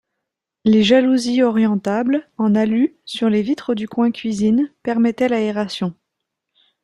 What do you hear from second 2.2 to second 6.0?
en alu, sur les vitres du coin cuisine, permettaient l'aération.